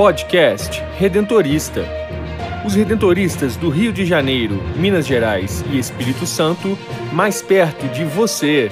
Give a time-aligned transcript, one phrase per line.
[0.00, 1.84] Podcast Redentorista.
[2.66, 6.78] Os redentoristas do Rio de Janeiro, Minas Gerais e Espírito Santo,
[7.12, 8.70] mais perto de você.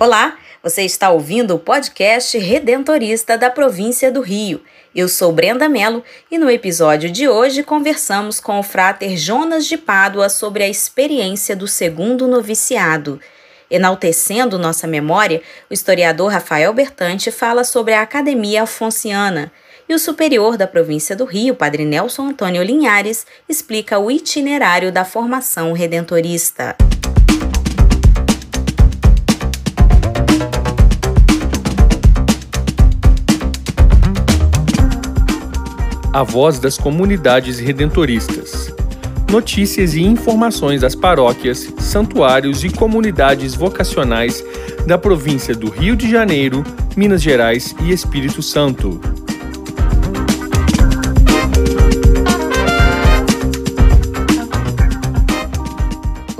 [0.00, 4.62] Olá, você está ouvindo o podcast Redentorista da província do Rio.
[4.94, 9.76] Eu sou Brenda Mello e no episódio de hoje conversamos com o frater Jonas de
[9.76, 13.20] Pádua sobre a experiência do segundo noviciado.
[13.70, 19.52] Enaltecendo nossa memória, o historiador Rafael Bertante fala sobre a Academia Alfonsiana
[19.86, 25.04] e o superior da província do Rio, Padre Nelson Antônio Linhares, explica o itinerário da
[25.04, 26.76] formação redentorista.
[36.10, 38.72] A voz das comunidades redentoristas
[39.30, 44.42] notícias e informações das paróquias, santuários e comunidades vocacionais
[44.86, 46.64] da província do Rio de Janeiro,
[46.96, 49.00] Minas Gerais e Espírito Santo.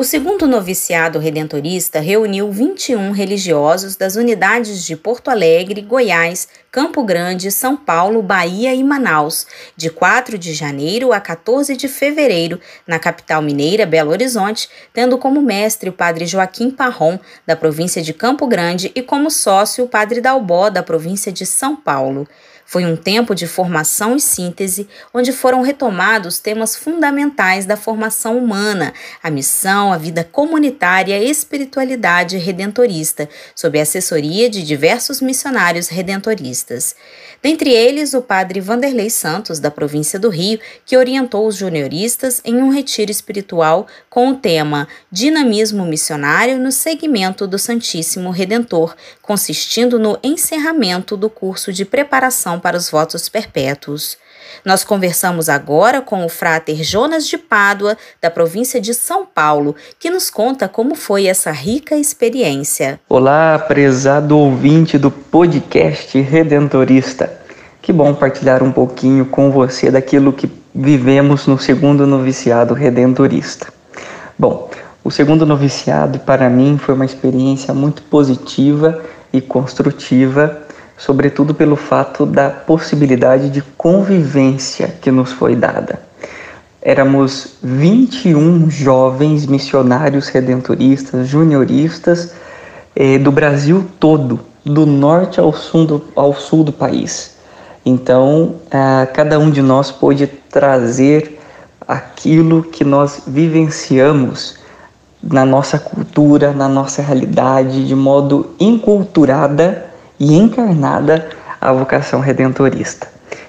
[0.09, 7.77] Segundo noviciado redentorista reuniu 21 religiosos das unidades de Porto Alegre, Goiás, Campo Grande, São
[7.77, 13.85] Paulo, Bahia e Manaus, de 4 de janeiro a 14 de fevereiro, na capital mineira,
[13.85, 19.03] Belo Horizonte, tendo como mestre o padre Joaquim Parron, da província de Campo Grande, e
[19.03, 22.27] como sócio o padre Dalbó, da província de São Paulo.
[22.71, 28.93] Foi um tempo de formação e síntese, onde foram retomados temas fundamentais da formação humana,
[29.23, 36.95] a missão, a vida comunitária a espiritualidade redentorista, sob a assessoria de diversos missionários redentoristas.
[37.41, 42.57] Dentre eles, o padre Vanderlei Santos, da província do Rio, que orientou os junioristas em
[42.57, 50.19] um retiro espiritual com o tema Dinamismo Missionário no Segmento do Santíssimo Redentor, consistindo no
[50.23, 54.17] encerramento do curso de preparação para os votos perpétuos.
[54.65, 60.11] Nós conversamos agora com o frater Jonas de Pádua, da província de São Paulo, que
[60.11, 62.99] nos conta como foi essa rica experiência.
[63.09, 67.39] Olá, prezado ouvinte do podcast Redentorista.
[67.81, 73.73] Que bom partilhar um pouquinho com você daquilo que vivemos no segundo noviciado redentorista.
[74.39, 74.71] Bom,
[75.03, 79.03] o segundo noviciado para mim foi uma experiência muito positiva
[79.33, 80.68] e construtiva
[80.99, 86.01] sobretudo pelo fato da possibilidade de convivência que nos foi dada.
[86.83, 92.35] Éramos 21 jovens missionários redentoristas, junioristas
[92.95, 97.37] eh, do Brasil todo, do norte ao sul do, ao sul do país.
[97.87, 101.39] Então, ah, cada um de nós pôde trazer
[101.87, 104.57] aquilo que nós vivenciamos
[105.23, 109.88] na nossa cultura, na nossa realidade, de modo inculturada
[110.19, 111.29] e encarnada
[111.61, 113.09] a vocação redentorista.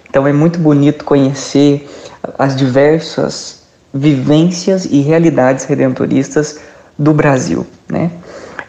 [0.10, 1.90] Então é muito bonito conhecer
[2.38, 3.64] as diversas
[3.94, 6.60] vivências e realidades redentoristas
[6.98, 8.12] do Brasil, né?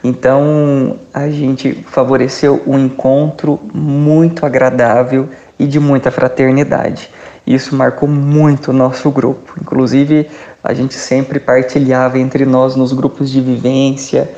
[0.03, 5.29] Então a gente favoreceu um encontro muito agradável
[5.59, 7.11] e de muita fraternidade.
[7.47, 9.55] Isso marcou muito o nosso grupo.
[9.61, 10.31] Inclusive,
[10.63, 14.31] a gente sempre partilhava entre nós nos grupos de vivência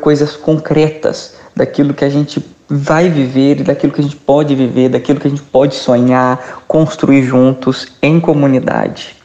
[0.00, 5.20] coisas concretas daquilo que a gente vai viver, daquilo que a gente pode viver, daquilo
[5.20, 9.16] que a gente pode sonhar, construir juntos em comunidade.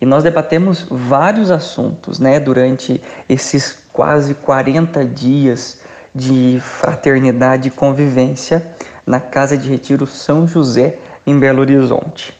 [0.00, 5.80] E nós debatemos vários assuntos, né, durante esses quase 40 dias
[6.14, 8.74] de fraternidade e convivência
[9.06, 12.36] na Casa de Retiro São José, em Belo Horizonte.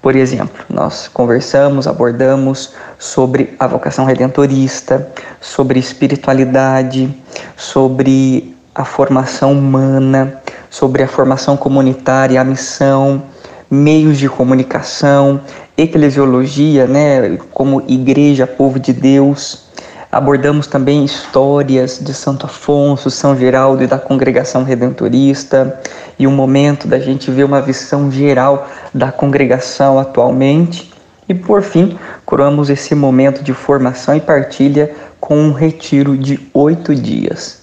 [0.00, 5.10] Por exemplo, nós conversamos, abordamos sobre a vocação redentorista,
[5.40, 7.12] sobre espiritualidade,
[7.56, 10.40] sobre a formação humana,
[10.70, 13.24] sobre a formação comunitária, a missão,
[13.68, 15.40] meios de comunicação,
[15.76, 19.66] eclesiologia, né, como igreja, povo de Deus.
[20.12, 25.80] Abordamos também histórias de Santo Afonso, São Geraldo e da congregação redentorista,
[26.16, 30.92] e um momento da gente ver uma visão geral da congregação atualmente.
[31.28, 36.94] E por fim, coroamos esse momento de formação e partilha com um retiro de oito
[36.94, 37.57] dias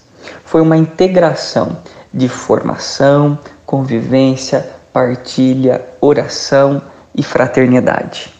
[0.56, 1.80] foi uma integração
[2.14, 6.82] de formação, convivência, partilha, oração
[7.14, 8.34] e fraternidade.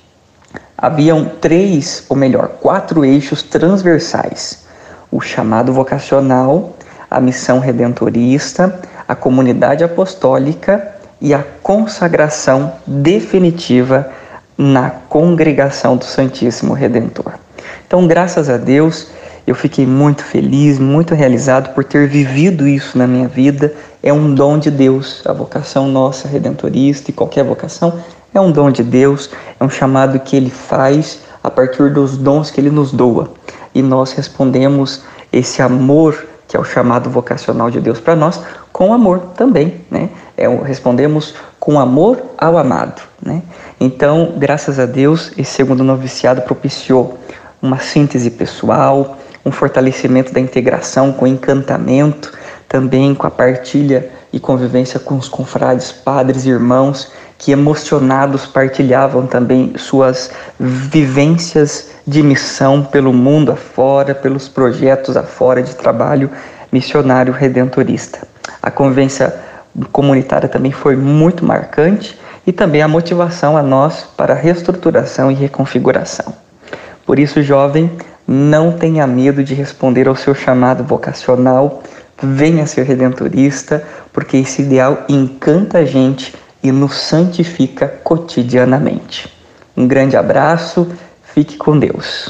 [0.78, 4.66] Haviam três, ou melhor, quatro eixos transversais:
[5.12, 6.78] o chamado vocacional,
[7.12, 14.10] a missão redentorista, a comunidade apostólica e a consagração definitiva
[14.58, 17.34] na congregação do Santíssimo Redentor.
[17.86, 19.10] Então, graças a Deus,
[19.48, 23.74] Eu fiquei muito feliz, muito realizado por ter vivido isso na minha vida.
[24.02, 25.22] É um dom de Deus.
[25.26, 28.00] A vocação nossa redentorista e qualquer vocação
[28.34, 32.52] é um dom de Deus, é um chamado que ele faz a partir dos dons
[32.52, 33.32] que ele nos doa.
[33.74, 38.42] E nós respondemos esse amor, que é o chamado vocacional de Deus para nós,
[38.74, 40.10] com amor também, né?
[40.36, 43.42] É, respondemos com amor ao amado, né?
[43.80, 47.18] Então, graças a Deus, esse segundo noviciado propiciou
[47.62, 52.34] uma síntese pessoal, um fortalecimento da integração com encantamento,
[52.68, 59.28] também com a partilha e convivência com os confrades, padres e irmãos que emocionados partilhavam
[59.28, 66.30] também suas vivências de missão pelo mundo afora, pelos projetos afora de trabalho
[66.72, 68.28] missionário redentorista.
[68.62, 69.36] A convivência
[69.92, 75.34] comunitária também foi muito marcante e também a motivação a nós para a reestruturação e
[75.34, 76.34] reconfiguração.
[77.06, 77.92] Por isso, jovem,
[78.28, 81.84] não tenha medo de responder ao seu chamado vocacional,
[82.22, 86.34] venha ser redentorista, porque esse ideal encanta a gente
[86.64, 89.32] e nos santifica cotidianamente.
[89.76, 90.88] Um grande abraço,
[91.34, 92.30] fique com Deus.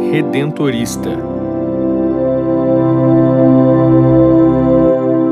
[0.11, 1.09] Redentorista.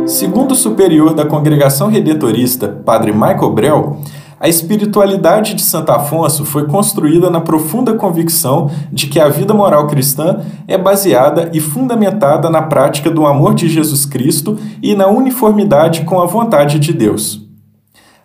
[0.07, 3.97] Segundo o superior da Congregação Redentorista, Padre Michael Brell,
[4.39, 9.85] a espiritualidade de Santo Afonso foi construída na profunda convicção de que a vida moral
[9.85, 16.05] cristã é baseada e fundamentada na prática do amor de Jesus Cristo e na uniformidade
[16.05, 17.45] com a vontade de Deus.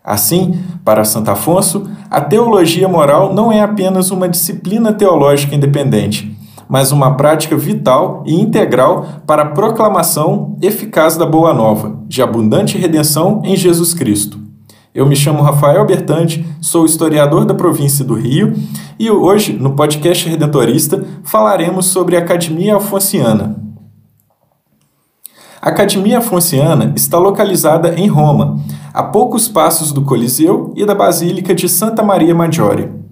[0.04, 6.33] Assim, para Santo Afonso, a teologia moral não é apenas uma disciplina teológica independente,
[6.68, 12.78] mas uma prática vital e integral para a proclamação eficaz da Boa Nova, de abundante
[12.78, 14.38] redenção em Jesus Cristo.
[14.94, 18.54] Eu me chamo Rafael Bertante, sou historiador da província do Rio
[18.96, 23.56] e hoje, no podcast Redentorista, falaremos sobre a Academia Alfonsiana.
[25.60, 28.60] A Academia Afonciana está localizada em Roma,
[28.92, 33.03] a poucos passos do Coliseu e da Basílica de Santa Maria Maggiore.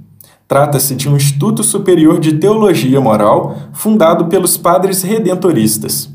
[0.53, 6.11] Trata-se de um instituto superior de teologia moral fundado pelos padres redentoristas.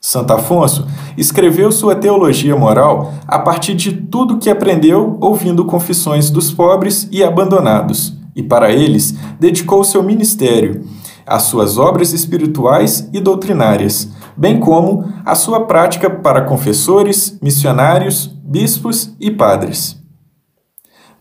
[0.00, 0.86] Santo Afonso
[1.18, 7.22] escreveu sua teologia moral a partir de tudo que aprendeu ouvindo confissões dos pobres e
[7.22, 10.86] abandonados, e para eles dedicou seu ministério,
[11.26, 19.14] as suas obras espirituais e doutrinárias, bem como a sua prática para confessores, missionários, bispos
[19.20, 20.01] e padres.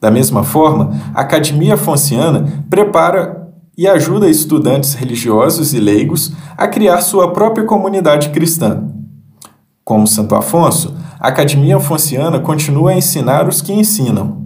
[0.01, 6.99] Da mesma forma, a Academia Fonciana prepara e ajuda estudantes religiosos e leigos a criar
[7.01, 8.83] sua própria comunidade cristã.
[9.85, 14.41] Como Santo Afonso, a Academia Fonciana continua a ensinar os que ensinam,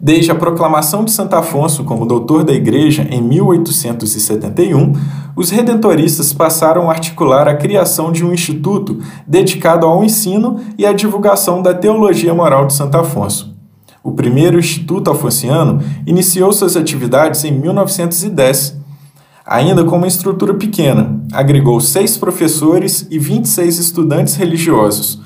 [0.00, 4.92] Desde a proclamação de Santo Afonso como doutor da Igreja em 1871,
[5.34, 10.92] os redentoristas passaram a articular a criação de um instituto dedicado ao ensino e à
[10.92, 13.57] divulgação da teologia moral de Santo Afonso.
[14.02, 18.76] O primeiro Instituto Afonsiano iniciou suas atividades em 1910,
[19.44, 25.20] ainda com uma estrutura pequena, agregou seis professores e 26 estudantes religiosos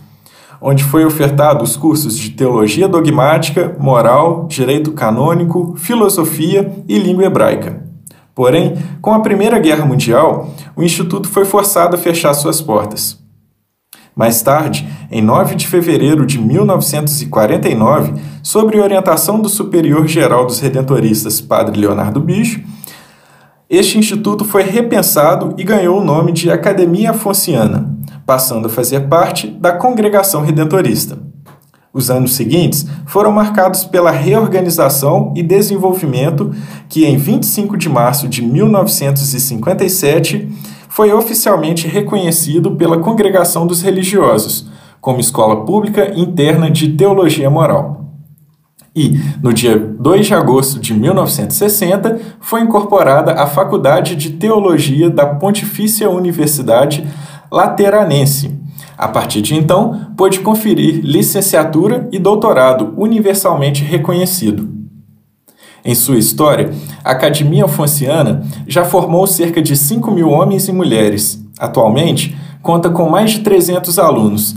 [0.62, 7.82] onde foi ofertado os cursos de teologia dogmática, moral, direito canônico, filosofia e língua hebraica.
[8.32, 13.21] Porém, com a Primeira Guerra Mundial, o instituto foi forçado a fechar suas portas.
[14.14, 21.40] Mais tarde, em 9 de fevereiro de 1949, sob orientação do Superior Geral dos Redentoristas,
[21.40, 22.60] Padre Leonardo Bicho,
[23.70, 29.46] este instituto foi repensado e ganhou o nome de Academia Afonciana, passando a fazer parte
[29.46, 31.18] da Congregação Redentorista.
[31.90, 36.52] Os anos seguintes foram marcados pela reorganização e desenvolvimento
[36.86, 40.50] que, em 25 de março de 1957,
[40.92, 44.68] foi oficialmente reconhecido pela Congregação dos Religiosos
[45.00, 48.12] como escola pública interna de teologia moral.
[48.94, 55.24] E, no dia 2 de agosto de 1960, foi incorporada à Faculdade de Teologia da
[55.24, 57.08] Pontifícia Universidade
[57.50, 58.54] Lateranense.
[58.98, 64.81] A partir de então, pôde conferir licenciatura e doutorado universalmente reconhecido.
[65.84, 66.72] Em sua história,
[67.04, 71.44] a Academia Alfonsiana já formou cerca de 5 mil homens e mulheres.
[71.58, 74.54] Atualmente, conta com mais de 300 alunos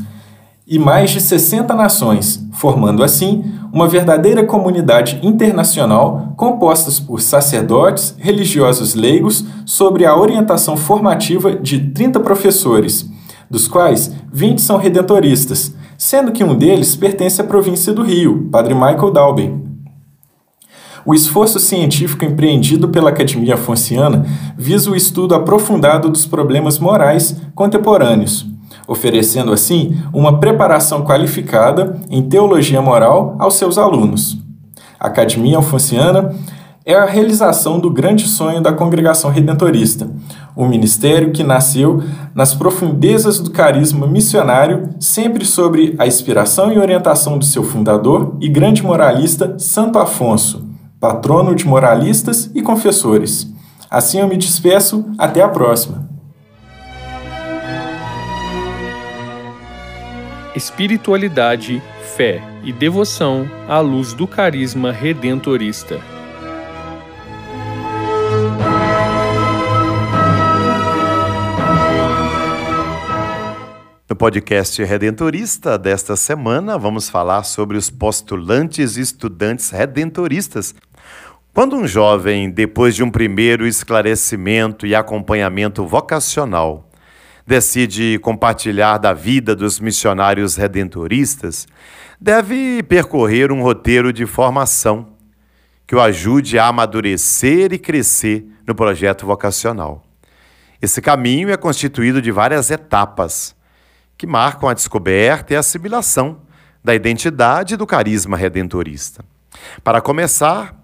[0.67, 8.96] e mais de 60 nações, formando assim uma verdadeira comunidade internacional composta por sacerdotes, religiosos
[8.96, 13.10] leigos, sobre a orientação formativa de 30 professores,
[13.50, 18.74] dos quais 20 são redentoristas, sendo que um deles pertence à província do Rio, Padre
[18.74, 19.65] Michael Dalben.
[21.06, 24.26] O esforço científico empreendido pela Academia Afonciana
[24.58, 28.48] visa o estudo aprofundado dos problemas morais contemporâneos,
[28.88, 34.36] oferecendo assim uma preparação qualificada em teologia moral aos seus alunos.
[35.00, 36.34] A Academia Alfonciana
[36.84, 40.10] é a realização do grande sonho da congregação redentorista,
[40.58, 47.38] um ministério que nasceu nas profundezas do carisma missionário, sempre sobre a inspiração e orientação
[47.38, 53.48] do seu fundador e grande moralista Santo Afonso, patrono de moralistas e confessores.
[53.90, 56.10] Assim eu me despeço, até a próxima.
[60.56, 61.82] Espiritualidade,
[62.16, 66.15] fé e devoção à luz do carisma redentorista.
[74.16, 80.74] No podcast Redentorista desta semana, vamos falar sobre os postulantes e estudantes redentoristas
[81.54, 86.90] quando um jovem, depois de um primeiro esclarecimento e acompanhamento vocacional,
[87.46, 91.68] decide compartilhar da vida dos missionários redentoristas,
[92.18, 95.10] deve percorrer um roteiro de formação
[95.86, 100.06] que o ajude a amadurecer e crescer no projeto vocacional.
[100.82, 103.55] Esse caminho é constituído de várias etapas
[104.18, 106.42] que marcam a descoberta e a assimilação
[106.84, 109.26] da identidade do carisma redentorista.
[109.84, 110.76] Para começar,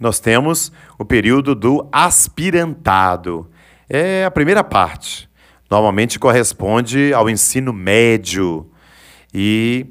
[0.00, 3.50] nós temos o período do aspirantado.
[3.88, 5.28] É a primeira parte.
[5.70, 8.70] Normalmente corresponde ao ensino médio.
[9.32, 9.86] E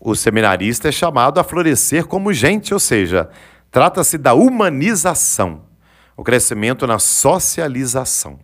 [0.00, 3.28] o seminarista é chamado a florescer como gente, ou seja,
[3.70, 5.62] trata-se da humanização,
[6.16, 8.38] o crescimento na socialização.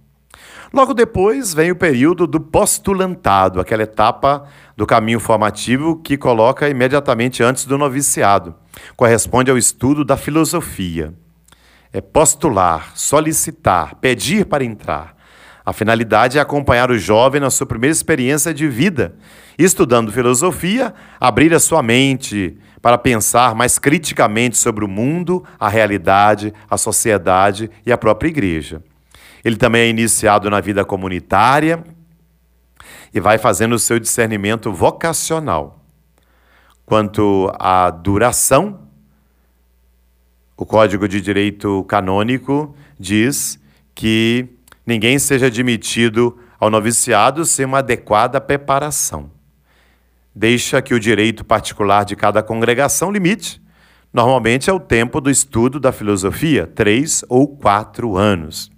[0.72, 4.44] Logo depois vem o período do postulantado, aquela etapa
[4.76, 8.54] do caminho formativo que coloca imediatamente antes do noviciado.
[8.94, 11.14] Corresponde ao estudo da filosofia.
[11.90, 15.16] É postular, solicitar, pedir para entrar.
[15.64, 19.14] A finalidade é acompanhar o jovem na sua primeira experiência de vida,
[19.58, 26.52] estudando filosofia, abrir a sua mente para pensar mais criticamente sobre o mundo, a realidade,
[26.70, 28.82] a sociedade e a própria igreja.
[29.48, 31.82] Ele também é iniciado na vida comunitária
[33.14, 35.82] e vai fazendo o seu discernimento vocacional.
[36.84, 38.80] Quanto à duração,
[40.54, 43.58] o Código de Direito Canônico diz
[43.94, 44.50] que
[44.86, 49.30] ninguém seja admitido ao noviciado sem uma adequada preparação.
[50.34, 53.62] Deixa que o direito particular de cada congregação limite.
[54.12, 58.76] Normalmente é o tempo do estudo da filosofia, três ou quatro anos.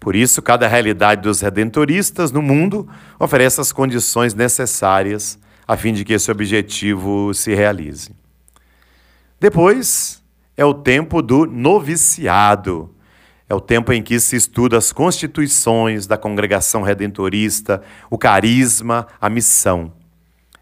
[0.00, 2.88] Por isso, cada realidade dos redentoristas no mundo
[3.18, 5.38] oferece as condições necessárias
[5.68, 8.10] a fim de que esse objetivo se realize.
[9.38, 10.22] Depois
[10.56, 12.94] é o tempo do noviciado.
[13.46, 19.28] É o tempo em que se estuda as constituições da congregação redentorista, o carisma, a
[19.28, 19.92] missão.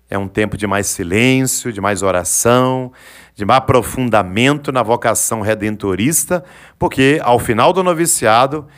[0.09, 2.93] É um tempo de mais silêncio, de mais oração,
[3.35, 6.45] de mais aprofundamento na vocação redentorista,
[6.79, 8.69] porque ao final do noviciado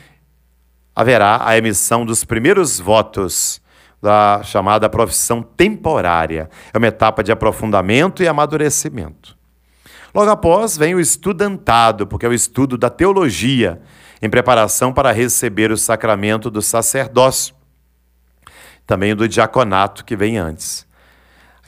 [0.99, 3.61] haverá a emissão dos primeiros votos
[4.01, 6.49] da chamada profissão temporária.
[6.73, 9.37] É uma etapa de aprofundamento e amadurecimento.
[10.13, 13.81] Logo após vem o estudantado, porque é o estudo da teologia,
[14.21, 17.55] em preparação para receber o sacramento do sacerdócio,
[18.85, 20.85] também do diaconato que vem antes.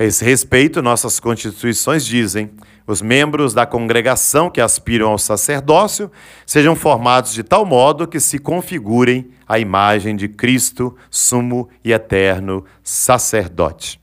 [0.01, 2.49] A esse respeito, nossas constituições dizem:
[2.87, 6.11] os membros da congregação que aspiram ao sacerdócio
[6.43, 12.65] sejam formados de tal modo que se configurem a imagem de Cristo, sumo e eterno
[12.81, 14.01] sacerdote.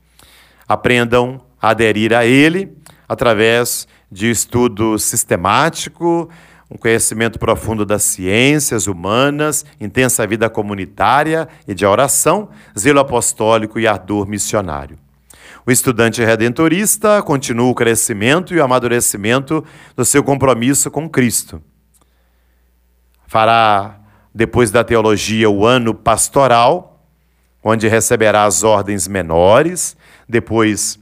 [0.65, 6.29] Aprendam a aderir a Ele através de estudo sistemático,
[6.71, 12.47] um conhecimento profundo das ciências humanas, intensa vida comunitária e de oração,
[12.79, 14.97] zelo apostólico e ardor missionário.
[15.69, 19.63] O estudante redentorista continua o crescimento e o amadurecimento
[19.95, 21.61] do seu compromisso com Cristo.
[23.27, 23.99] Fará,
[24.33, 27.05] depois da teologia, o ano pastoral,
[27.63, 29.95] onde receberá as ordens menores,
[30.27, 30.97] depois,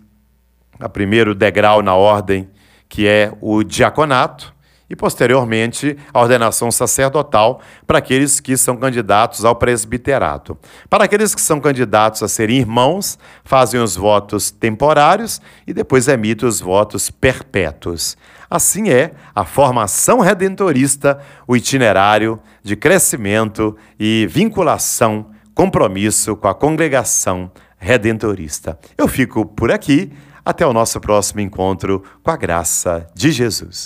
[0.77, 2.49] a primeiro degrau na ordem,
[2.89, 4.53] que é o diaconato,
[4.89, 10.57] e, posteriormente, a ordenação sacerdotal para aqueles que são candidatos ao presbiterato.
[10.89, 16.47] Para aqueles que são candidatos a serem irmãos, fazem os votos temporários e depois emitem
[16.47, 18.17] os votos perpétuos.
[18.49, 27.51] Assim é a formação redentorista, o itinerário de crescimento e vinculação, compromisso com a congregação
[27.77, 28.77] redentorista.
[28.97, 30.11] Eu fico por aqui.
[30.45, 33.85] Até o nosso próximo encontro com a graça de Jesus.